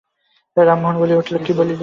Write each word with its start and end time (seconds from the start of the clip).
রামমোহন 0.57 0.95
বলিয়া 0.97 1.17
উঠিল, 1.17 1.35
কী 1.37 1.51
বলিলি, 1.51 1.59
নিমকহারাম? 1.61 1.79